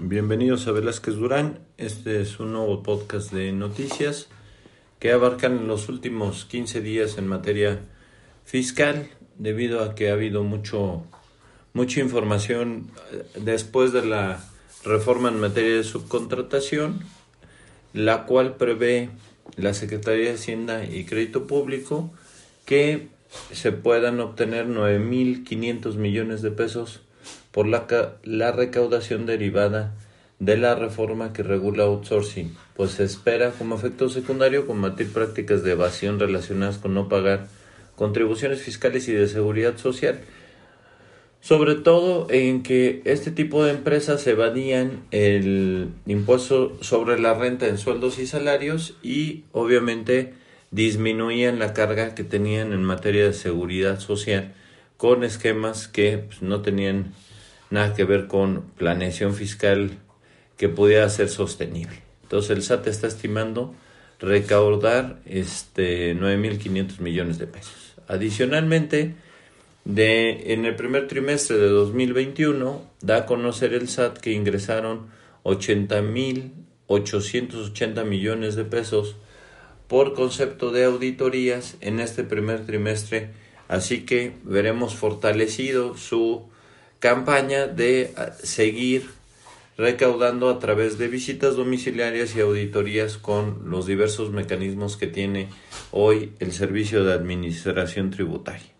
Bienvenidos 0.00 0.68
a 0.68 0.72
Velázquez 0.72 1.16
Durán. 1.16 1.58
Este 1.76 2.20
es 2.20 2.38
un 2.38 2.52
nuevo 2.52 2.84
podcast 2.84 3.32
de 3.32 3.50
noticias 3.50 4.28
que 5.00 5.10
abarcan 5.10 5.66
los 5.66 5.88
últimos 5.88 6.44
15 6.44 6.80
días 6.80 7.18
en 7.18 7.26
materia 7.26 7.80
fiscal, 8.44 9.10
debido 9.38 9.82
a 9.82 9.96
que 9.96 10.08
ha 10.08 10.12
habido 10.12 10.44
mucho, 10.44 11.02
mucha 11.72 11.98
información 11.98 12.92
eh, 13.10 13.24
después 13.40 13.92
de 13.92 14.06
la 14.06 14.40
reforma 14.84 15.30
en 15.30 15.40
materia 15.40 15.74
de 15.74 15.82
subcontratación, 15.82 17.00
la 17.92 18.24
cual 18.24 18.54
prevé 18.54 19.10
la 19.56 19.74
Secretaría 19.74 20.26
de 20.26 20.36
Hacienda 20.36 20.84
y 20.84 21.06
Crédito 21.06 21.48
Público 21.48 22.12
que 22.66 23.08
se 23.52 23.72
puedan 23.72 24.20
obtener 24.20 24.68
9.500 24.68 25.96
millones 25.96 26.40
de 26.40 26.52
pesos 26.52 27.00
por 27.52 27.66
la, 27.66 27.86
la 28.24 28.52
recaudación 28.52 29.26
derivada 29.26 29.94
de 30.38 30.56
la 30.56 30.74
reforma 30.74 31.32
que 31.32 31.42
regula 31.42 31.84
outsourcing, 31.84 32.56
pues 32.76 32.92
se 32.92 33.04
espera 33.04 33.50
como 33.50 33.74
efecto 33.74 34.08
secundario 34.08 34.66
combatir 34.66 35.12
prácticas 35.12 35.64
de 35.64 35.72
evasión 35.72 36.20
relacionadas 36.20 36.78
con 36.78 36.94
no 36.94 37.08
pagar 37.08 37.48
contribuciones 37.96 38.62
fiscales 38.62 39.08
y 39.08 39.12
de 39.12 39.26
seguridad 39.26 39.76
social, 39.76 40.20
sobre 41.40 41.74
todo 41.74 42.28
en 42.30 42.62
que 42.62 43.02
este 43.04 43.32
tipo 43.32 43.64
de 43.64 43.72
empresas 43.72 44.24
evadían 44.26 45.04
el 45.10 45.88
impuesto 46.06 46.76
sobre 46.82 47.18
la 47.18 47.34
renta 47.34 47.66
en 47.66 47.78
sueldos 47.78 48.18
y 48.20 48.26
salarios 48.26 48.96
y 49.02 49.44
obviamente 49.52 50.34
disminuían 50.70 51.58
la 51.58 51.72
carga 51.72 52.14
que 52.14 52.24
tenían 52.24 52.72
en 52.72 52.84
materia 52.84 53.24
de 53.24 53.32
seguridad 53.32 53.98
social 53.98 54.54
con 54.96 55.24
esquemas 55.24 55.88
que 55.88 56.18
pues, 56.18 56.42
no 56.42 56.60
tenían 56.60 57.14
nada 57.70 57.94
que 57.94 58.04
ver 58.04 58.26
con 58.26 58.62
planeación 58.76 59.34
fiscal 59.34 59.98
que 60.56 60.68
pudiera 60.68 61.08
ser 61.08 61.28
sostenible. 61.28 62.02
Entonces 62.22 62.50
el 62.50 62.62
SAT 62.62 62.86
está 62.88 63.06
estimando 63.06 63.74
recaudar 64.18 65.20
este 65.24 66.14
9.500 66.16 67.00
millones 67.00 67.38
de 67.38 67.46
pesos. 67.46 67.94
Adicionalmente, 68.08 69.14
de, 69.84 70.52
en 70.52 70.66
el 70.66 70.76
primer 70.76 71.08
trimestre 71.08 71.56
de 71.56 71.68
2021 71.68 72.82
da 73.00 73.16
a 73.18 73.26
conocer 73.26 73.74
el 73.74 73.88
SAT 73.88 74.18
que 74.18 74.32
ingresaron 74.32 75.06
80.880 75.44 78.04
millones 78.04 78.56
de 78.56 78.64
pesos 78.64 79.14
por 79.86 80.14
concepto 80.14 80.72
de 80.72 80.84
auditorías 80.84 81.76
en 81.80 82.00
este 82.00 82.24
primer 82.24 82.66
trimestre, 82.66 83.30
así 83.68 84.04
que 84.04 84.32
veremos 84.44 84.94
fortalecido 84.94 85.96
su 85.96 86.42
campaña 86.98 87.66
de 87.66 88.12
ah, 88.16 88.32
seguir 88.42 89.10
recaudando 89.76 90.48
a 90.48 90.58
través 90.58 90.98
de 90.98 91.06
visitas 91.06 91.54
domiciliarias 91.54 92.34
y 92.34 92.40
auditorías 92.40 93.16
con 93.16 93.70
los 93.70 93.86
diversos 93.86 94.32
mecanismos 94.32 94.96
que 94.96 95.06
tiene 95.06 95.48
hoy 95.92 96.32
el 96.40 96.52
Servicio 96.52 97.04
de 97.04 97.12
Administración 97.12 98.10
Tributaria. 98.10 98.72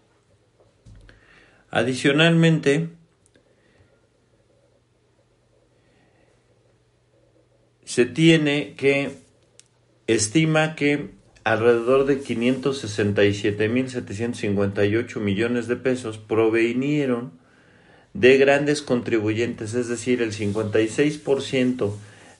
Adicionalmente, 1.70 2.88
se 7.84 8.06
tiene 8.06 8.74
que 8.74 9.18
estima 10.08 10.74
que 10.74 11.10
alrededor 11.44 12.06
de 12.06 12.20
567.758 12.20 15.20
millones 15.20 15.68
de 15.68 15.76
pesos 15.76 16.18
provenieron 16.18 17.37
de 18.18 18.36
grandes 18.36 18.82
contribuyentes, 18.82 19.74
es 19.74 19.88
decir, 19.88 20.22
el 20.22 20.32
56% 20.32 21.92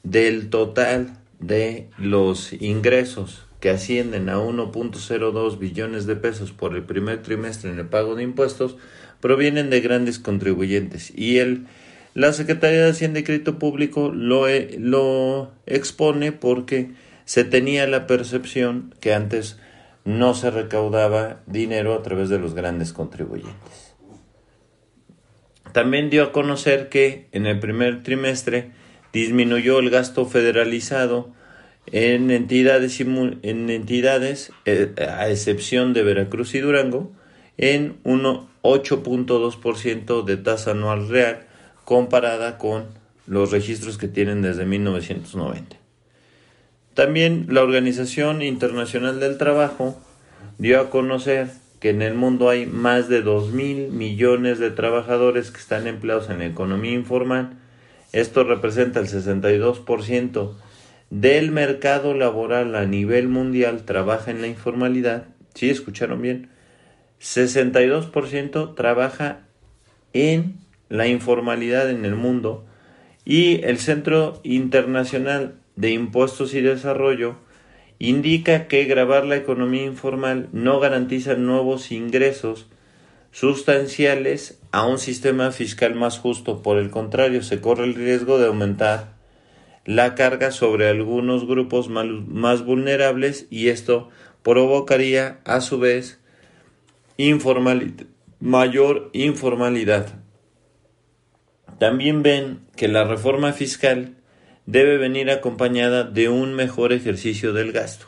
del 0.03 0.50
total 0.50 1.16
de 1.39 1.89
los 1.99 2.53
ingresos 2.53 3.44
que 3.61 3.71
ascienden 3.71 4.28
a 4.28 4.38
1.02 4.38 5.59
billones 5.59 6.06
de 6.06 6.17
pesos 6.17 6.53
por 6.53 6.75
el 6.75 6.83
primer 6.83 7.22
trimestre 7.22 7.71
en 7.71 7.78
el 7.78 7.87
pago 7.87 8.17
de 8.17 8.25
impuestos 8.25 8.77
provienen 9.21 9.71
de 9.71 9.81
grandes 9.81 10.19
contribuyentes 10.19 11.12
y 11.17 11.38
el 11.38 11.67
la 12.15 12.33
Secretaría 12.33 12.83
de 12.83 12.91
Hacienda 12.91 13.21
y 13.21 13.22
Crédito 13.22 13.61
Público 13.61 14.11
lo, 14.12 14.49
e, 14.49 14.77
lo 14.81 15.53
expone 15.67 16.33
porque 16.33 16.91
se 17.25 17.44
tenía 17.44 17.87
la 17.87 18.09
percepción 18.09 18.93
que 18.99 19.15
antes 19.15 19.59
no 20.05 20.34
se 20.34 20.50
recaudaba 20.50 21.43
dinero 21.47 21.94
a 21.94 22.03
través 22.03 22.28
de 22.28 22.41
los 22.41 22.55
grandes 22.55 22.93
contribuyentes. 22.93 23.88
También 25.73 26.11
dio 26.11 26.25
a 26.25 26.33
conocer 26.33 26.89
que 26.89 27.29
en 27.33 27.47
el 27.47 27.59
primer 27.59 28.03
trimestre 28.03 28.71
disminuyó 29.12 29.79
el 29.79 29.91
gasto 29.91 30.27
federalizado 30.27 31.33
en 31.87 32.31
entidades, 32.31 33.01
en 33.01 33.71
entidades 33.71 34.53
eh, 34.67 34.93
a 34.99 35.31
excepción 35.31 35.95
de 35.95 36.03
Veracruz 36.03 36.55
y 36.55 36.61
Durango, 36.61 37.12
en 37.56 38.03
8.2% 38.05 40.25
de 40.25 40.37
tasa 40.37 40.73
anual 40.73 41.09
real 41.09 41.47
comparada 41.85 42.59
con 42.59 42.87
los 43.27 43.50
registros 43.50 43.99
que 43.99 44.09
tienen 44.09 44.43
desde 44.43 44.65
1990. 44.65 45.77
También 46.95 47.47
la 47.49 47.62
Organización 47.62 48.43
Internacional 48.43 49.21
del 49.21 49.39
Trabajo 49.39 49.99
dio 50.59 50.81
a 50.81 50.91
conocer 50.91 51.49
que 51.81 51.91
en 51.91 52.03
el 52.03 52.15
mundo 52.15 52.49
hay 52.50 52.66
más 52.66 53.09
de 53.09 53.22
dos 53.22 53.53
mil 53.53 53.89
millones 53.89 54.59
de 54.59 54.71
trabajadores 54.71 55.50
que 55.50 55.59
están 55.59 55.87
empleados 55.87 56.28
en 56.31 56.39
la 56.39 56.47
economía 56.47 56.93
informal. 56.93 57.59
Esto 58.12 58.44
representa 58.44 59.00
el 59.00 59.06
62% 59.06 60.55
del 61.11 61.50
mercado 61.53 62.15
laboral 62.15 62.75
a 62.75 62.84
nivel 62.84 63.28
mundial 63.28 63.84
trabaja 63.84 64.31
en 64.31 64.41
la 64.41 64.49
informalidad. 64.49 65.25
¿Sí 65.55 65.71
escucharon 65.71 66.21
bien? 66.21 66.50
62% 67.21 68.75
trabaja 68.75 69.41
en 70.12 70.56
la 70.88 71.06
informalidad 71.06 71.91
en 71.91 72.05
el 72.05 72.15
mundo 72.15 72.65
y 73.25 73.62
el 73.65 73.78
Centro 73.78 74.41
Internacional 74.43 75.55
de 75.77 75.91
Impuestos 75.91 76.55
y 76.55 76.61
Desarrollo 76.61 77.37
indica 77.99 78.69
que 78.69 78.85
grabar 78.85 79.25
la 79.27 79.37
economía 79.37 79.85
informal 79.85 80.49
no 80.53 80.81
garantiza 80.81 81.35
nuevos 81.35 81.91
ingresos 81.91 82.67
sustanciales 83.33 84.61
a 84.73 84.87
un 84.87 84.99
sistema 84.99 85.51
fiscal 85.51 85.95
más 85.95 86.19
justo. 86.19 86.63
Por 86.63 86.79
el 86.79 86.91
contrario, 86.91 87.43
se 87.43 87.61
corre 87.61 87.85
el 87.85 87.95
riesgo 87.95 88.39
de 88.39 88.47
aumentar 88.47 89.17
la 89.85 90.15
carga 90.15 90.51
sobre 90.51 90.89
algunos 90.89 91.47
grupos 91.47 91.89
más 91.89 92.65
vulnerables 92.65 93.47
y 93.51 93.69
esto 93.69 94.11
provocaría 94.43 95.41
a 95.45 95.61
su 95.61 95.79
vez 95.79 96.21
mayor 98.39 99.11
informalidad. 99.13 100.23
También 101.79 102.23
ven 102.23 102.61
que 102.77 102.89
la 102.89 103.05
reforma 103.05 103.53
fiscal 103.53 104.18
debe 104.69 104.99
venir 104.99 105.31
acompañada 105.31 106.05
de 106.05 106.29
un 106.29 106.53
mejor 106.53 106.93
ejercicio 106.93 107.55
del 107.55 107.73
gasto. 107.73 108.05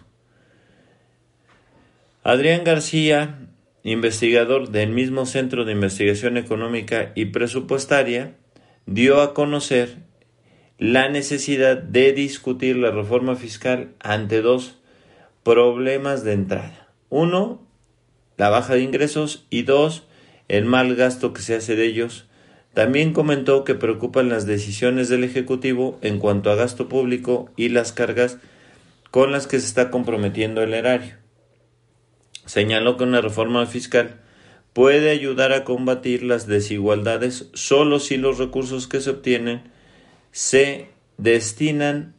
Adrián 2.22 2.64
García, 2.64 3.48
investigador 3.82 4.68
del 4.68 4.90
mismo 4.90 5.24
Centro 5.24 5.64
de 5.64 5.72
Investigación 5.72 6.36
Económica 6.36 7.12
y 7.14 7.24
Presupuestaria, 7.24 8.36
dio 8.84 9.22
a 9.22 9.32
conocer 9.32 10.00
la 10.76 11.08
necesidad 11.08 11.78
de 11.78 12.12
discutir 12.12 12.76
la 12.76 12.90
reforma 12.90 13.36
fiscal 13.36 13.94
ante 13.98 14.42
dos 14.42 14.82
problemas 15.42 16.24
de 16.24 16.34
entrada. 16.34 16.92
Uno, 17.08 17.66
la 18.36 18.50
baja 18.50 18.74
de 18.74 18.82
ingresos 18.82 19.46
y 19.48 19.62
dos, 19.62 20.06
el 20.48 20.66
mal 20.66 20.94
gasto 20.94 21.32
que 21.32 21.40
se 21.40 21.54
hace 21.54 21.74
de 21.74 21.86
ellos 21.86 22.29
también 22.74 23.12
comentó 23.12 23.64
que 23.64 23.74
preocupan 23.74 24.28
las 24.28 24.46
decisiones 24.46 25.08
del 25.08 25.24
Ejecutivo 25.24 25.98
en 26.02 26.18
cuanto 26.18 26.50
a 26.50 26.54
gasto 26.54 26.88
público 26.88 27.50
y 27.56 27.68
las 27.68 27.92
cargas 27.92 28.38
con 29.10 29.32
las 29.32 29.46
que 29.46 29.58
se 29.58 29.66
está 29.66 29.90
comprometiendo 29.90 30.62
el 30.62 30.74
erario. 30.74 31.16
Señaló 32.46 32.96
que 32.96 33.04
una 33.04 33.20
reforma 33.20 33.66
fiscal 33.66 34.20
puede 34.72 35.10
ayudar 35.10 35.52
a 35.52 35.64
combatir 35.64 36.22
las 36.22 36.46
desigualdades 36.46 37.50
solo 37.54 37.98
si 37.98 38.16
los 38.16 38.38
recursos 38.38 38.86
que 38.86 39.00
se 39.00 39.10
obtienen 39.10 39.62
se 40.30 40.88
destinan 41.18 42.14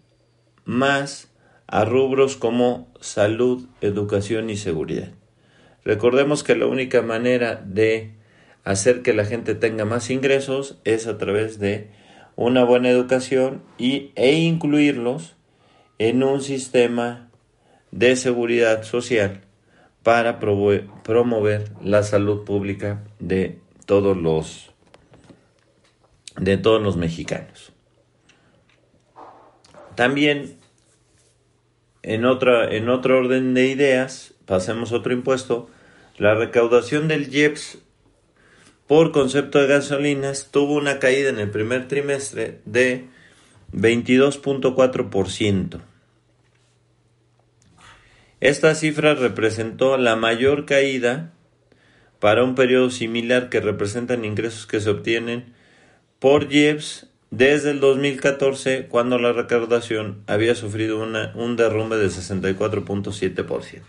más 0.66 1.30
a 1.68 1.86
rubros 1.86 2.36
como 2.36 2.94
salud, 3.00 3.68
educación 3.80 4.50
y 4.50 4.58
seguridad. 4.58 5.12
Recordemos 5.86 6.44
que 6.44 6.56
la 6.56 6.68
única 6.68 7.02
manera 7.02 7.56
de 7.56 8.21
hacer 8.64 9.02
que 9.02 9.14
la 9.14 9.26
gente 9.26 9.56
tenga 9.56 9.86
más 9.86 10.10
ingresos 10.10 10.80
es 10.84 11.08
a 11.08 11.18
través 11.18 11.60
de 11.60 11.90
una 12.36 12.64
buena 12.64 12.90
educación 12.90 13.64
y, 13.78 14.12
e 14.16 14.34
incluirlos 14.34 15.36
en 15.98 16.24
un 16.24 16.42
sistema 16.42 17.30
de 17.92 18.16
seguridad 18.16 18.84
social 18.84 19.42
para 20.04 20.40
promover 20.40 21.72
la 21.84 22.04
salud 22.04 22.44
pública 22.44 23.04
de 23.20 23.60
todos 23.86 24.18
los 24.18 24.72
de 26.38 26.58
todos 26.58 26.82
los 26.82 26.98
mexicanos. 26.98 27.72
También 29.96 30.58
en 32.02 32.26
otra 32.26 32.74
en 32.74 32.90
otro 32.90 33.20
orden 33.20 33.54
de 33.54 33.68
ideas, 33.68 34.34
pasemos 34.46 34.92
a 34.92 34.96
otro 34.96 35.14
impuesto, 35.14 35.70
la 36.18 36.34
recaudación 36.34 37.08
del 37.08 37.34
IEPS 37.34 37.80
por 38.92 39.14
concepto 39.14 39.58
de 39.58 39.68
gasolinas 39.68 40.50
tuvo 40.52 40.74
una 40.74 41.00
caída 41.00 41.30
en 41.30 41.40
el 41.40 41.50
primer 41.50 41.88
trimestre 41.88 42.60
de 42.66 43.06
22.4%. 43.72 45.80
Esta 48.42 48.76
cifra 48.76 49.14
representó 49.14 49.96
la 49.96 50.18
mayor 50.18 50.66
caída 50.66 51.32
para 52.20 52.44
un 52.44 52.54
periodo 52.54 52.90
similar 52.90 53.48
que 53.48 53.62
representan 53.62 54.26
ingresos 54.26 54.68
que 54.68 54.82
se 54.82 54.90
obtienen 54.90 55.54
por 56.20 56.52
IEPS 56.52 57.08
desde 57.30 57.72
el 57.72 57.80
2014 57.80 58.88
cuando 58.90 59.20
la 59.20 59.32
recaudación 59.32 60.22
había 60.28 60.54
sufrido 60.54 61.00
un 61.00 61.56
derrumbe 61.56 61.96
de 61.96 62.08
64.7%. 62.08 63.84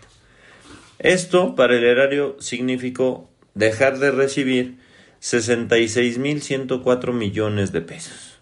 Esto 1.00 1.56
para 1.56 1.76
el 1.76 1.82
erario 1.82 2.36
significó 2.38 3.28
dejar 3.54 3.98
de 3.98 4.12
recibir 4.12 4.80
66.104 5.22 7.12
millones 7.12 7.70
de 7.70 7.80
pesos. 7.80 8.40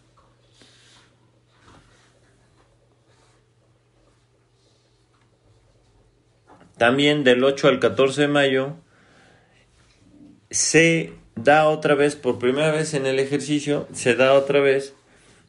También 6.79 7.25
del 7.25 7.45
8 7.45 7.69
al 7.69 7.79
14 7.79 8.23
de 8.23 8.29
mayo 8.29 8.77
se 10.51 11.13
da 11.37 11.69
otra 11.69 11.95
vez, 11.95 12.17
por 12.17 12.39
primera 12.39 12.73
vez 12.73 12.95
en 12.95 13.05
el 13.05 13.19
ejercicio, 13.19 13.87
se 13.93 14.15
da 14.15 14.33
otra 14.33 14.61
vez 14.61 14.95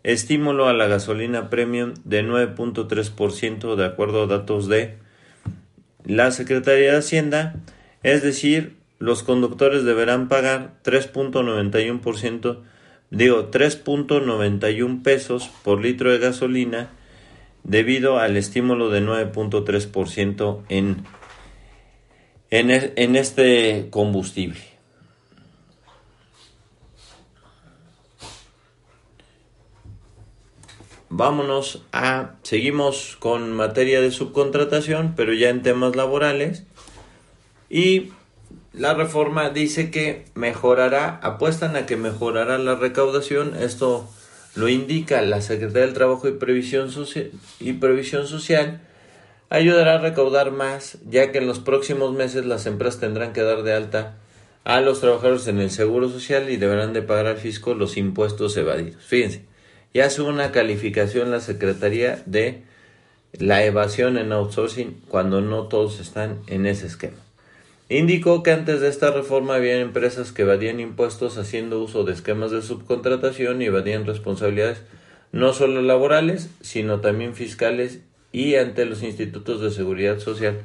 estímulo 0.03 0.67
a 0.67 0.73
la 0.73 0.87
gasolina 0.87 1.49
premium 1.49 1.93
de 2.03 2.25
9.3% 2.25 3.75
de 3.77 3.85
acuerdo 3.85 4.23
a 4.23 4.27
datos 4.27 4.67
de 4.67 4.97
la 6.03 6.31
Secretaría 6.31 6.91
de 6.91 6.97
Hacienda, 6.97 7.55
es 8.03 8.21
decir, 8.21 8.80
los 9.01 9.23
conductores 9.23 9.83
deberán 9.83 10.27
pagar 10.27 10.75
3.91%, 10.83 12.59
digo 13.09 13.49
3.91 13.49 15.01
pesos 15.01 15.49
por 15.63 15.81
litro 15.81 16.11
de 16.11 16.19
gasolina 16.19 16.91
debido 17.63 18.19
al 18.19 18.37
estímulo 18.37 18.91
de 18.91 19.01
9.3% 19.01 20.61
en, 20.69 21.03
en, 22.51 22.69
en 22.95 23.15
este 23.15 23.87
combustible. 23.89 24.61
Vámonos 31.09 31.83
a, 31.91 32.35
seguimos 32.43 33.17
con 33.19 33.51
materia 33.51 33.99
de 33.99 34.11
subcontratación, 34.11 35.15
pero 35.17 35.33
ya 35.33 35.49
en 35.49 35.63
temas 35.63 35.95
laborales. 35.95 36.65
Y 37.67 38.11
la 38.73 38.93
reforma 38.93 39.49
dice 39.49 39.91
que 39.91 40.25
mejorará, 40.33 41.19
apuestan 41.23 41.75
a 41.75 41.85
que 41.85 41.97
mejorará 41.97 42.57
la 42.57 42.75
recaudación. 42.75 43.55
Esto 43.55 44.09
lo 44.55 44.69
indica 44.69 45.21
la 45.21 45.41
Secretaría 45.41 45.85
del 45.87 45.93
Trabajo 45.93 46.27
y 46.27 46.33
Previsión, 46.33 46.89
Social, 46.91 47.31
y 47.59 47.73
Previsión 47.73 48.27
Social. 48.27 48.81
Ayudará 49.49 49.95
a 49.95 49.97
recaudar 49.97 50.51
más, 50.51 50.99
ya 51.09 51.31
que 51.31 51.39
en 51.39 51.47
los 51.47 51.59
próximos 51.59 52.13
meses 52.13 52.45
las 52.45 52.65
empresas 52.65 53.01
tendrán 53.01 53.33
que 53.33 53.41
dar 53.41 53.63
de 53.63 53.73
alta 53.73 54.15
a 54.63 54.79
los 54.79 55.01
trabajadores 55.01 55.47
en 55.47 55.59
el 55.59 55.71
Seguro 55.71 56.07
Social 56.07 56.49
y 56.49 56.55
deberán 56.55 56.93
de 56.93 57.01
pagar 57.01 57.27
al 57.27 57.37
fisco 57.37 57.73
los 57.73 57.97
impuestos 57.97 58.55
evadidos. 58.55 59.03
Fíjense, 59.03 59.43
ya 59.93 60.05
hace 60.05 60.21
una 60.21 60.51
calificación 60.51 61.31
la 61.31 61.41
Secretaría 61.41 62.23
de 62.25 62.63
la 63.33 63.65
evasión 63.65 64.17
en 64.17 64.31
outsourcing 64.31 65.01
cuando 65.09 65.41
no 65.41 65.67
todos 65.67 65.99
están 65.99 66.39
en 66.47 66.65
ese 66.65 66.87
esquema. 66.87 67.20
Indicó 67.91 68.41
que 68.41 68.51
antes 68.51 68.79
de 68.79 68.87
esta 68.87 69.11
reforma 69.11 69.55
había 69.55 69.81
empresas 69.81 70.31
que 70.31 70.43
evadían 70.43 70.79
impuestos 70.79 71.37
haciendo 71.37 71.83
uso 71.83 72.05
de 72.05 72.13
esquemas 72.13 72.49
de 72.49 72.61
subcontratación 72.61 73.61
y 73.61 73.65
evadían 73.65 74.05
responsabilidades 74.05 74.83
no 75.33 75.51
solo 75.51 75.81
laborales, 75.81 76.49
sino 76.61 77.01
también 77.01 77.35
fiscales 77.35 77.99
y 78.31 78.55
ante 78.55 78.85
los 78.85 79.03
institutos 79.03 79.59
de 79.59 79.71
seguridad 79.71 80.19
social, 80.19 80.61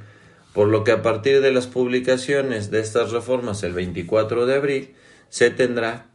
por 0.53 0.69
lo 0.69 0.85
que 0.85 0.93
a 0.93 1.03
partir 1.03 1.41
de 1.41 1.51
las 1.51 1.67
publicaciones 1.67 2.71
de 2.71 2.79
estas 2.79 3.11
reformas 3.11 3.65
el 3.65 3.73
24 3.73 4.47
de 4.47 4.55
abril 4.55 4.95
se 5.29 5.51
tendrá 5.51 6.07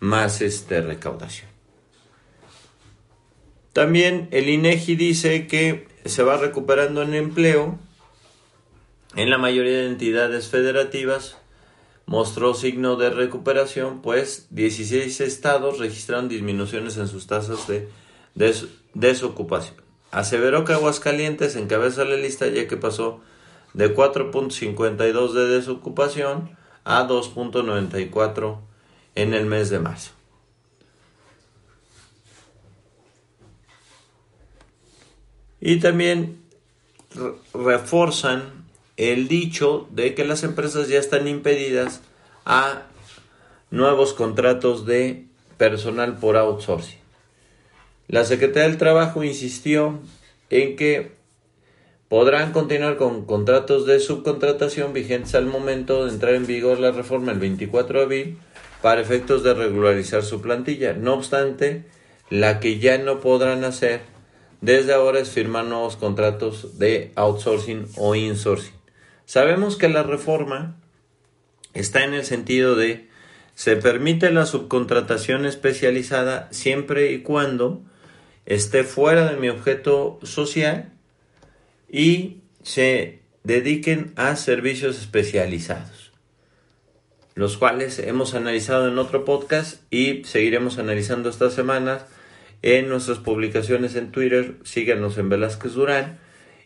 más 0.00 0.42
este 0.42 0.80
recaudación. 0.80 1.48
También 3.72 4.26
el 4.32 4.48
INEGI 4.48 4.96
dice 4.96 5.46
que 5.46 5.86
se 6.06 6.24
va 6.24 6.38
recuperando 6.38 7.02
en 7.02 7.14
empleo 7.14 7.78
en 9.16 9.30
la 9.30 9.38
mayoría 9.38 9.78
de 9.78 9.86
entidades 9.86 10.48
federativas 10.48 11.36
mostró 12.04 12.54
signo 12.54 12.96
de 12.96 13.10
recuperación, 13.10 14.00
pues 14.02 14.46
16 14.50 15.20
estados 15.20 15.78
registraron 15.78 16.28
disminuciones 16.28 16.96
en 16.98 17.08
sus 17.08 17.26
tasas 17.26 17.66
de 17.66 17.88
desocupación. 18.94 19.76
Aseveró 20.12 20.64
que 20.64 20.74
Aguascalientes 20.74 21.56
encabeza 21.56 22.04
la 22.04 22.16
lista 22.16 22.46
ya 22.46 22.68
que 22.68 22.76
pasó 22.76 23.20
de 23.74 23.94
4.52 23.94 25.32
de 25.32 25.46
desocupación 25.48 26.56
a 26.84 27.08
2.94 27.08 28.58
en 29.14 29.34
el 29.34 29.46
mes 29.46 29.70
de 29.70 29.80
marzo. 29.80 30.12
Y 35.60 35.80
también 35.80 36.38
reforzan 37.52 38.65
el 38.96 39.28
dicho 39.28 39.88
de 39.90 40.14
que 40.14 40.24
las 40.24 40.42
empresas 40.42 40.88
ya 40.88 40.98
están 40.98 41.28
impedidas 41.28 42.00
a 42.44 42.82
nuevos 43.70 44.14
contratos 44.14 44.86
de 44.86 45.26
personal 45.58 46.16
por 46.18 46.36
outsourcing. 46.36 46.98
La 48.08 48.24
Secretaría 48.24 48.68
del 48.68 48.78
Trabajo 48.78 49.24
insistió 49.24 49.98
en 50.50 50.76
que 50.76 51.12
podrán 52.08 52.52
continuar 52.52 52.96
con 52.96 53.24
contratos 53.26 53.84
de 53.84 53.98
subcontratación 53.98 54.92
vigentes 54.92 55.34
al 55.34 55.46
momento 55.46 56.04
de 56.04 56.12
entrar 56.12 56.34
en 56.34 56.46
vigor 56.46 56.78
la 56.78 56.92
reforma 56.92 57.32
el 57.32 57.40
24 57.40 57.98
de 57.98 58.04
abril 58.04 58.38
para 58.80 59.00
efectos 59.00 59.42
de 59.42 59.54
regularizar 59.54 60.22
su 60.22 60.40
plantilla. 60.40 60.92
No 60.92 61.14
obstante, 61.14 61.84
la 62.30 62.60
que 62.60 62.78
ya 62.78 62.98
no 62.98 63.20
podrán 63.20 63.64
hacer 63.64 64.02
desde 64.60 64.94
ahora 64.94 65.18
es 65.18 65.30
firmar 65.30 65.64
nuevos 65.64 65.96
contratos 65.96 66.78
de 66.78 67.10
outsourcing 67.16 67.86
o 67.96 68.14
insourcing. 68.14 68.76
Sabemos 69.26 69.76
que 69.76 69.88
la 69.88 70.04
reforma 70.04 70.76
está 71.74 72.04
en 72.04 72.14
el 72.14 72.24
sentido 72.24 72.76
de 72.76 73.08
se 73.54 73.76
permite 73.76 74.30
la 74.30 74.46
subcontratación 74.46 75.46
especializada 75.46 76.48
siempre 76.52 77.12
y 77.12 77.22
cuando 77.22 77.82
esté 78.44 78.84
fuera 78.84 79.30
de 79.30 79.36
mi 79.38 79.48
objeto 79.48 80.20
social 80.22 80.92
y 81.90 82.42
se 82.62 83.20
dediquen 83.44 84.12
a 84.16 84.36
servicios 84.36 84.98
especializados, 84.98 86.12
los 87.34 87.56
cuales 87.56 87.98
hemos 87.98 88.34
analizado 88.34 88.88
en 88.88 88.98
otro 88.98 89.24
podcast 89.24 89.82
y 89.90 90.22
seguiremos 90.24 90.78
analizando 90.78 91.30
estas 91.30 91.54
semanas 91.54 92.04
en 92.62 92.88
nuestras 92.88 93.18
publicaciones 93.18 93.96
en 93.96 94.12
Twitter. 94.12 94.56
Síganos 94.64 95.16
en 95.18 95.30
Velázquez 95.30 95.72
Durán 95.72 96.18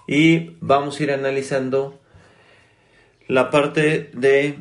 y 0.09 0.57
vamos 0.61 0.99
a 0.99 1.03
ir 1.05 1.13
analizando 1.13 2.00
la 3.31 3.49
parte 3.49 4.11
de 4.13 4.59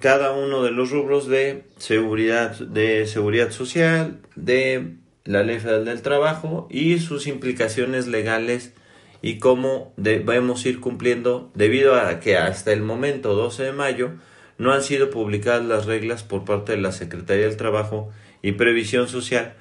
cada 0.00 0.32
uno 0.32 0.64
de 0.64 0.72
los 0.72 0.90
rubros 0.90 1.28
de 1.28 1.62
seguridad, 1.76 2.58
de 2.58 3.06
seguridad 3.06 3.52
social, 3.52 4.18
de 4.34 4.96
la 5.24 5.44
ley 5.44 5.60
federal 5.60 5.84
del 5.84 6.02
trabajo 6.02 6.66
y 6.68 6.98
sus 6.98 7.28
implicaciones 7.28 8.08
legales 8.08 8.74
y 9.22 9.38
cómo 9.38 9.94
debemos 9.96 10.66
ir 10.66 10.80
cumpliendo 10.80 11.52
debido 11.54 11.94
a 11.94 12.18
que 12.18 12.36
hasta 12.36 12.72
el 12.72 12.82
momento 12.82 13.34
12 13.34 13.62
de 13.62 13.72
mayo 13.72 14.10
no 14.58 14.72
han 14.72 14.82
sido 14.82 15.10
publicadas 15.10 15.64
las 15.64 15.86
reglas 15.86 16.24
por 16.24 16.44
parte 16.44 16.72
de 16.72 16.82
la 16.82 16.90
Secretaría 16.90 17.46
del 17.46 17.56
Trabajo 17.56 18.10
y 18.42 18.52
Previsión 18.52 19.06
Social 19.06 19.54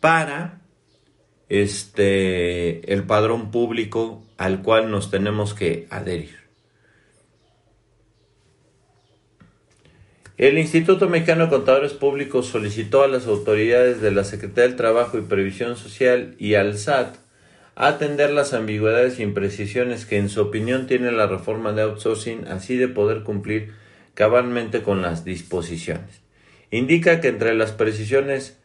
para 0.00 0.62
este 1.48 2.92
el 2.92 3.04
padrón 3.04 3.52
público 3.52 4.24
al 4.36 4.62
cual 4.62 4.90
nos 4.90 5.12
tenemos 5.12 5.54
que 5.54 5.86
adherir. 5.90 6.45
El 10.38 10.58
Instituto 10.58 11.08
Mexicano 11.08 11.44
de 11.44 11.50
Contadores 11.50 11.94
Públicos 11.94 12.46
solicitó 12.46 13.02
a 13.02 13.08
las 13.08 13.26
autoridades 13.26 14.02
de 14.02 14.10
la 14.10 14.22
Secretaría 14.22 14.68
del 14.68 14.76
Trabajo 14.76 15.16
y 15.16 15.22
Previsión 15.22 15.78
Social 15.78 16.34
y 16.38 16.56
al 16.56 16.76
SAT 16.76 17.16
atender 17.74 18.28
las 18.32 18.52
ambigüedades 18.52 19.18
e 19.18 19.22
imprecisiones 19.22 20.04
que 20.04 20.18
en 20.18 20.28
su 20.28 20.42
opinión 20.42 20.86
tiene 20.86 21.10
la 21.10 21.26
reforma 21.26 21.72
de 21.72 21.80
outsourcing, 21.80 22.48
así 22.48 22.76
de 22.76 22.88
poder 22.88 23.22
cumplir 23.22 23.72
cabalmente 24.12 24.82
con 24.82 25.00
las 25.00 25.24
disposiciones. 25.24 26.20
Indica 26.70 27.22
que 27.22 27.28
entre 27.28 27.54
las 27.54 27.72
precisiones 27.72 28.58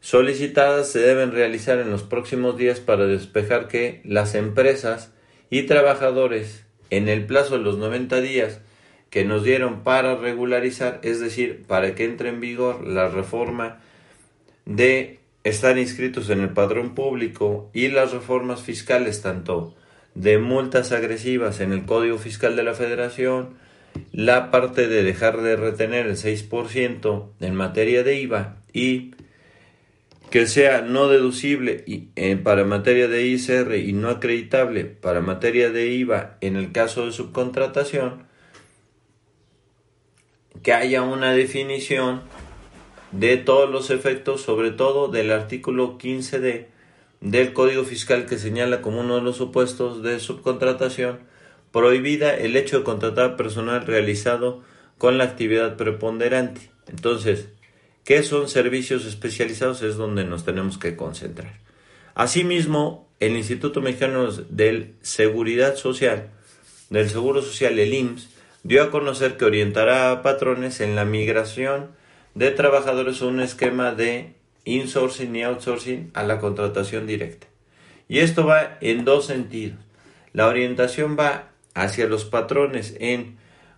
solicitadas 0.00 0.88
se 0.88 1.00
deben 1.00 1.32
realizar 1.32 1.80
en 1.80 1.90
los 1.90 2.04
próximos 2.04 2.56
días 2.56 2.78
para 2.78 3.08
despejar 3.08 3.66
que 3.66 4.02
las 4.04 4.36
empresas 4.36 5.10
y 5.50 5.62
trabajadores 5.64 6.64
en 6.90 7.08
el 7.08 7.26
plazo 7.26 7.58
de 7.58 7.64
los 7.64 7.76
90 7.76 8.20
días 8.20 8.60
que 9.10 9.24
nos 9.24 9.44
dieron 9.44 9.82
para 9.82 10.16
regularizar, 10.16 11.00
es 11.02 11.20
decir, 11.20 11.64
para 11.66 11.94
que 11.94 12.04
entre 12.04 12.28
en 12.28 12.40
vigor 12.40 12.86
la 12.86 13.08
reforma 13.08 13.80
de 14.66 15.18
estar 15.44 15.78
inscritos 15.78 16.28
en 16.30 16.40
el 16.40 16.50
padrón 16.50 16.94
público 16.94 17.70
y 17.72 17.88
las 17.88 18.12
reformas 18.12 18.62
fiscales, 18.62 19.22
tanto 19.22 19.74
de 20.14 20.38
multas 20.38 20.92
agresivas 20.92 21.60
en 21.60 21.72
el 21.72 21.86
Código 21.86 22.18
Fiscal 22.18 22.56
de 22.56 22.64
la 22.64 22.74
Federación, 22.74 23.56
la 24.12 24.50
parte 24.50 24.88
de 24.88 25.02
dejar 25.02 25.40
de 25.40 25.56
retener 25.56 26.06
el 26.06 26.16
6% 26.16 27.30
en 27.40 27.54
materia 27.54 28.02
de 28.02 28.20
IVA 28.20 28.56
y 28.72 29.12
que 30.30 30.46
sea 30.46 30.82
no 30.82 31.08
deducible 31.08 31.84
eh, 31.86 32.36
para 32.36 32.64
materia 32.64 33.08
de 33.08 33.26
ISR 33.26 33.76
y 33.76 33.92
no 33.94 34.10
acreditable 34.10 34.84
para 34.84 35.20
materia 35.20 35.70
de 35.70 35.88
IVA 35.92 36.36
en 36.40 36.56
el 36.56 36.72
caso 36.72 37.06
de 37.06 37.12
subcontratación, 37.12 38.27
que 40.62 40.72
haya 40.72 41.02
una 41.02 41.32
definición 41.32 42.22
de 43.12 43.36
todos 43.36 43.70
los 43.70 43.90
efectos, 43.90 44.42
sobre 44.42 44.70
todo 44.70 45.08
del 45.08 45.30
artículo 45.30 45.98
15D 45.98 46.66
del 47.20 47.52
Código 47.52 47.84
Fiscal 47.84 48.26
que 48.26 48.38
señala 48.38 48.80
como 48.80 49.00
uno 49.00 49.16
de 49.16 49.22
los 49.22 49.36
supuestos 49.36 50.02
de 50.02 50.20
subcontratación 50.20 51.20
prohibida 51.72 52.34
el 52.36 52.56
hecho 52.56 52.78
de 52.78 52.84
contratar 52.84 53.36
personal 53.36 53.86
realizado 53.86 54.62
con 54.98 55.18
la 55.18 55.24
actividad 55.24 55.76
preponderante. 55.76 56.70
Entonces, 56.86 57.48
¿qué 58.04 58.22
son 58.22 58.48
servicios 58.48 59.04
especializados? 59.04 59.82
Es 59.82 59.96
donde 59.96 60.24
nos 60.24 60.44
tenemos 60.44 60.78
que 60.78 60.96
concentrar. 60.96 61.58
Asimismo, 62.14 63.08
el 63.20 63.36
Instituto 63.36 63.80
Mexicano 63.80 64.30
de 64.30 64.94
Seguridad 65.02 65.76
Social, 65.76 66.30
del 66.90 67.08
Seguro 67.10 67.42
Social, 67.42 67.78
el 67.78 67.92
IMSS, 67.92 68.28
dio 68.62 68.82
a 68.82 68.90
conocer 68.90 69.36
que 69.36 69.44
orientará 69.44 70.10
a 70.10 70.22
patrones 70.22 70.80
en 70.80 70.96
la 70.96 71.04
migración 71.04 71.90
de 72.34 72.50
trabajadores 72.50 73.22
a 73.22 73.26
un 73.26 73.40
esquema 73.40 73.92
de 73.92 74.34
insourcing 74.64 75.34
y 75.34 75.42
outsourcing 75.42 76.10
a 76.14 76.22
la 76.22 76.38
contratación 76.38 77.06
directa. 77.06 77.46
Y 78.08 78.20
esto 78.20 78.46
va 78.46 78.78
en 78.80 79.04
dos 79.04 79.26
sentidos. 79.26 79.78
La 80.32 80.46
orientación 80.46 81.16
va 81.18 81.48
hacia 81.74 82.06
los 82.06 82.24
patrones 82.24 82.96
en 83.00 83.36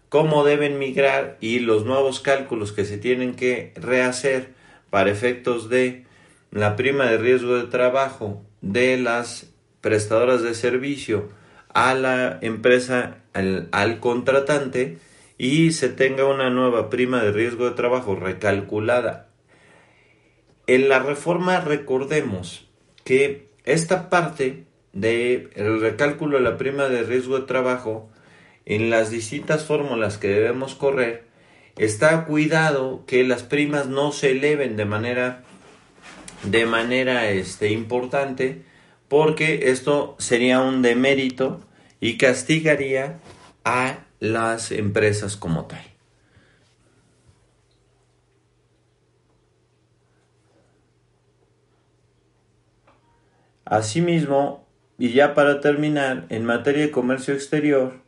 cómo 0.08 0.44
deben 0.44 0.78
migrar 0.78 1.36
y 1.40 1.60
los 1.60 1.84
nuevos 1.84 2.20
cálculos 2.20 2.72
que 2.72 2.84
se 2.84 2.98
tienen 2.98 3.34
que 3.34 3.72
rehacer 3.76 4.50
para 4.90 5.10
efectos 5.10 5.68
de 5.68 6.04
la 6.50 6.76
prima 6.76 7.06
de 7.06 7.18
riesgo 7.18 7.56
de 7.56 7.68
trabajo 7.68 8.42
de 8.60 8.98
las 8.98 9.50
prestadoras 9.80 10.42
de 10.42 10.54
servicio 10.54 11.28
a 11.74 11.94
la 11.94 12.38
empresa, 12.42 13.18
al, 13.32 14.00
contratante 14.00 14.98
y 15.38 15.72
se 15.72 15.88
tenga 15.88 16.24
una 16.26 16.50
nueva 16.50 16.90
prima 16.90 17.22
de 17.22 17.32
riesgo 17.32 17.64
de 17.64 17.76
trabajo 17.76 18.14
recalculada. 18.14 19.28
En 20.66 20.88
la 20.88 20.98
reforma 20.98 21.60
recordemos 21.60 22.68
que 23.04 23.48
esta 23.64 24.10
parte 24.10 24.64
del 24.92 25.50
el 25.54 25.80
recálculo 25.80 26.38
de 26.38 26.44
la 26.44 26.56
prima 26.56 26.88
de 26.88 27.02
riesgo 27.04 27.38
de 27.38 27.46
trabajo 27.46 28.10
en 28.66 28.90
las 28.90 29.10
distintas 29.10 29.64
fórmulas 29.64 30.18
que 30.18 30.28
debemos 30.28 30.74
correr 30.74 31.24
está 31.76 32.24
cuidado 32.24 33.04
que 33.06 33.24
las 33.24 33.42
primas 33.42 33.86
no 33.86 34.12
se 34.12 34.32
eleven 34.32 34.76
de 34.76 34.84
manera 34.84 35.44
de 36.42 36.66
manera 36.66 37.30
este, 37.30 37.70
importante 37.70 38.62
porque 39.10 39.72
esto 39.72 40.14
sería 40.20 40.60
un 40.60 40.82
demérito 40.82 41.60
y 41.98 42.16
castigaría 42.16 43.18
a 43.64 44.04
las 44.20 44.70
empresas 44.70 45.36
como 45.36 45.64
tal. 45.64 45.82
Asimismo, 53.64 54.64
y 54.96 55.12
ya 55.12 55.34
para 55.34 55.60
terminar, 55.60 56.26
en 56.28 56.44
materia 56.44 56.82
de 56.82 56.92
comercio 56.92 57.34
exterior, 57.34 58.00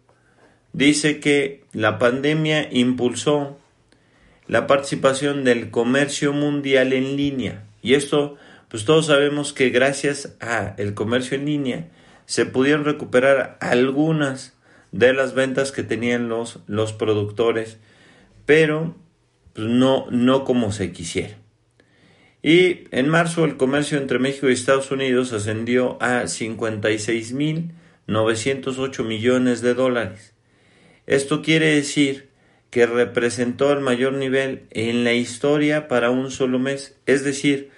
dice 0.72 1.18
que 1.18 1.64
la 1.72 1.98
pandemia 1.98 2.68
impulsó 2.70 3.58
la 4.46 4.68
participación 4.68 5.42
del 5.42 5.72
comercio 5.72 6.32
mundial 6.32 6.92
en 6.92 7.16
línea. 7.16 7.64
Y 7.82 7.94
esto, 7.94 8.36
pues 8.72 8.84
todos 8.86 9.06
sabemos 9.06 9.52
que 9.52 9.68
gracias 9.68 10.34
a 10.40 10.74
el 10.78 10.94
comercio 10.94 11.36
en 11.36 11.44
línea 11.44 11.90
se 12.24 12.46
pudieron 12.46 12.86
recuperar 12.86 13.58
algunas 13.60 14.56
de 14.92 15.12
las 15.12 15.34
ventas 15.34 15.72
que 15.72 15.82
tenían 15.82 16.30
los, 16.30 16.60
los 16.66 16.94
productores, 16.94 17.76
pero 18.46 18.96
pues, 19.52 19.66
no, 19.66 20.06
no 20.10 20.44
como 20.44 20.72
se 20.72 20.90
quisiera. 20.90 21.36
Y 22.42 22.84
en 22.92 23.10
marzo 23.10 23.44
el 23.44 23.58
comercio 23.58 23.98
entre 23.98 24.18
México 24.18 24.48
y 24.48 24.54
Estados 24.54 24.90
Unidos 24.90 25.34
ascendió 25.34 25.98
a 26.00 26.22
56.908 26.22 29.04
millones 29.04 29.60
de 29.60 29.74
dólares. 29.74 30.32
Esto 31.06 31.42
quiere 31.42 31.74
decir 31.74 32.30
que 32.70 32.86
representó 32.86 33.70
el 33.70 33.80
mayor 33.80 34.14
nivel 34.14 34.62
en 34.70 35.04
la 35.04 35.12
historia 35.12 35.88
para 35.88 36.08
un 36.08 36.30
solo 36.30 36.58
mes, 36.58 36.96
es 37.04 37.22
decir, 37.22 37.70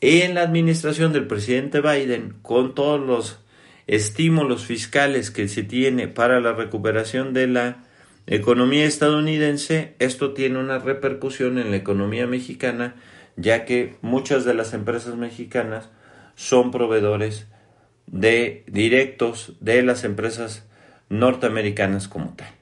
en 0.00 0.34
la 0.34 0.42
administración 0.42 1.12
del 1.12 1.26
presidente 1.26 1.80
Biden, 1.80 2.36
con 2.42 2.74
todos 2.74 3.00
los 3.00 3.40
estímulos 3.86 4.64
fiscales 4.64 5.30
que 5.30 5.48
se 5.48 5.62
tiene 5.62 6.08
para 6.08 6.40
la 6.40 6.52
recuperación 6.52 7.32
de 7.32 7.46
la 7.46 7.84
economía 8.26 8.84
estadounidense, 8.84 9.94
esto 9.98 10.32
tiene 10.32 10.58
una 10.58 10.78
repercusión 10.78 11.58
en 11.58 11.70
la 11.70 11.76
economía 11.76 12.26
mexicana, 12.26 12.96
ya 13.36 13.64
que 13.64 13.96
muchas 14.02 14.44
de 14.44 14.54
las 14.54 14.74
empresas 14.74 15.16
mexicanas 15.16 15.90
son 16.34 16.70
proveedores 16.70 17.46
de 18.06 18.64
directos 18.66 19.54
de 19.60 19.82
las 19.82 20.04
empresas 20.04 20.66
norteamericanas 21.08 22.08
como 22.08 22.34
tal. 22.34 22.52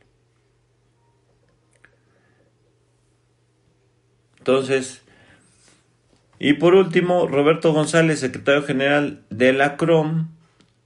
Entonces, 4.39 5.04
y 6.45 6.53
por 6.53 6.75
último, 6.75 7.27
Roberto 7.27 7.73
González, 7.73 8.21
secretario 8.21 8.65
general 8.65 9.23
de 9.31 9.55
la 9.55 9.79
CROM, 9.79 10.29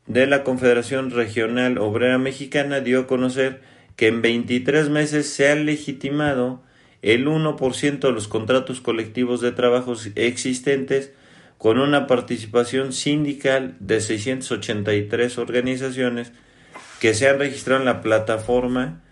de 0.06 0.28
la 0.28 0.44
Confederación 0.44 1.10
Regional 1.10 1.78
Obrera 1.78 2.16
Mexicana 2.16 2.78
dio 2.78 3.00
a 3.00 3.06
conocer 3.08 3.60
que 3.96 4.06
en 4.06 4.22
23 4.22 4.88
meses 4.88 5.28
se 5.28 5.50
ha 5.50 5.56
legitimado 5.56 6.62
el 7.02 7.26
1% 7.26 7.98
de 7.98 8.12
los 8.12 8.28
contratos 8.28 8.80
colectivos 8.80 9.40
de 9.40 9.50
trabajos 9.50 10.10
existentes 10.14 11.10
con 11.58 11.80
una 11.80 12.06
participación 12.06 12.92
sindical 12.92 13.74
de 13.80 14.00
683 14.00 15.38
organizaciones 15.38 16.30
que 17.00 17.14
se 17.14 17.28
han 17.28 17.40
registrado 17.40 17.80
en 17.80 17.86
la 17.86 18.00
plataforma 18.00 19.02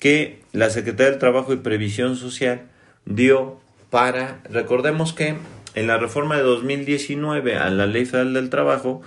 que 0.00 0.40
la 0.50 0.68
Secretaría 0.68 1.12
del 1.12 1.20
Trabajo 1.20 1.52
y 1.52 1.58
Previsión 1.58 2.16
Social 2.16 2.62
dio 3.04 3.60
para, 3.88 4.40
recordemos 4.50 5.12
que 5.12 5.36
en 5.74 5.86
la 5.86 5.98
reforma 5.98 6.36
de 6.36 6.42
2019 6.42 7.56
a 7.56 7.70
la 7.70 7.86
Ley 7.86 8.04
Federal 8.04 8.34
del 8.34 8.50
Trabajo, 8.50 9.02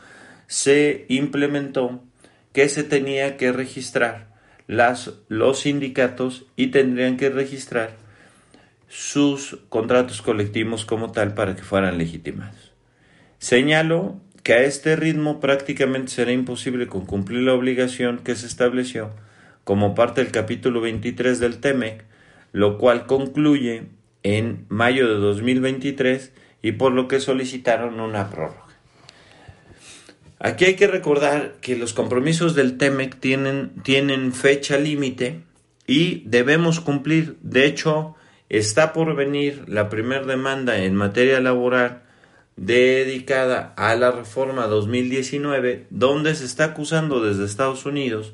se 0.48 1.06
implementó 1.10 2.04
que 2.54 2.70
se 2.70 2.84
tenía 2.84 3.38
que 3.38 3.52
registrar 3.52 4.28
los 4.68 5.60
sindicatos 5.60 6.46
y 6.56 6.68
tendrían 6.68 7.18
que 7.18 7.30
registrar 7.30 7.92
sus 8.88 9.60
contratos 9.70 10.22
colectivos 10.22 10.86
como 10.86 11.12
tal 11.12 11.34
para 11.34 11.56
que 11.56 11.64
fueran 11.64 11.98
legitimados. 11.98 12.72
Señalo 13.40 14.20
que 14.44 14.54
a 14.54 14.64
este 14.64 14.96
ritmo 14.96 15.40
prácticamente 15.40 16.12
será 16.12 16.32
imposible 16.32 16.88
con 16.88 17.06
cumplir 17.06 17.42
la 17.42 17.54
obligación 17.54 18.20
que 18.20 18.36
se 18.36 18.48
estableció 18.48 19.12
como 19.64 19.96
parte 19.96 20.24
del 20.24 20.32
capítulo 20.32 20.82
23 20.82 21.40
del 21.40 21.60
TEMEC, 21.60 22.06
lo 22.52 22.78
cual 22.78 23.08
concluye 23.08 23.88
en 24.24 24.66
mayo 24.70 25.08
de 25.08 25.16
2023 25.16 26.32
y 26.62 26.74
por 26.74 26.92
lo 26.92 27.08
que 27.08 27.20
solicitaron 27.20 28.00
una 28.00 28.30
prórroga. 28.30 28.66
Aquí 30.40 30.66
hay 30.66 30.76
que 30.76 30.88
recordar 30.88 31.56
que 31.62 31.76
los 31.76 31.94
compromisos 31.94 32.56
del 32.56 32.78
TEMEC 32.78 33.20
tienen, 33.20 33.72
tienen 33.84 34.34
fecha 34.34 34.78
límite 34.78 35.42
y 35.88 36.24
debemos 36.26 36.82
cumplir. 36.82 37.38
De 37.42 37.66
hecho, 37.66 38.16
está 38.50 38.94
por 38.94 39.16
venir 39.16 39.64
la 39.68 39.90
primera 39.90 40.26
demanda 40.26 40.78
en 40.78 40.96
materia 40.96 41.40
laboral 41.40 42.04
dedicada 42.58 43.74
a 43.76 43.96
la 43.96 44.12
reforma 44.12 44.68
2019, 44.68 45.88
donde 45.90 46.36
se 46.36 46.46
está 46.46 46.66
acusando 46.66 47.24
desde 47.24 47.46
Estados 47.46 47.86
Unidos 47.86 48.34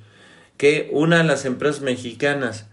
que 0.58 0.90
una 0.92 1.18
de 1.18 1.24
las 1.24 1.46
empresas 1.46 1.82
mexicanas, 1.82 2.70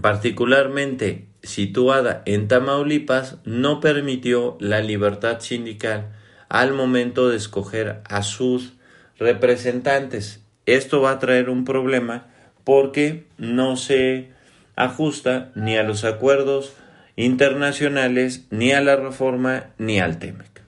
particularmente 0.00 1.26
situada 1.42 2.22
en 2.26 2.48
Tamaulipas, 2.48 3.38
no 3.44 3.80
permitió 3.80 4.56
la 4.60 4.80
libertad 4.80 5.40
sindical 5.40 6.12
al 6.48 6.72
momento 6.72 7.28
de 7.28 7.36
escoger 7.36 8.00
a 8.08 8.22
sus 8.22 8.74
representantes. 9.18 10.44
Esto 10.66 11.00
va 11.00 11.12
a 11.12 11.18
traer 11.18 11.48
un 11.48 11.64
problema 11.64 12.28
porque 12.64 13.26
no 13.38 13.76
se 13.76 14.30
ajusta 14.76 15.50
ni 15.54 15.76
a 15.76 15.82
los 15.82 16.04
acuerdos 16.04 16.74
internacionales, 17.16 18.46
ni 18.50 18.72
a 18.72 18.80
la 18.80 18.96
reforma, 18.96 19.70
ni 19.78 20.00
al 20.00 20.18
TEMEC. 20.18 20.62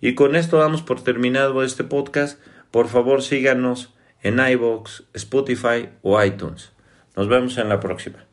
Y 0.00 0.14
con 0.14 0.36
esto 0.36 0.58
damos 0.58 0.82
por 0.82 1.02
terminado 1.02 1.62
este 1.62 1.84
podcast. 1.84 2.38
Por 2.70 2.88
favor 2.88 3.22
síganos 3.22 3.94
en 4.22 4.38
iBox, 4.38 5.04
Spotify 5.14 5.88
o 6.02 6.22
iTunes. 6.22 6.72
Nos 7.16 7.28
vemos 7.28 7.56
en 7.58 7.68
la 7.68 7.80
próxima. 7.80 8.26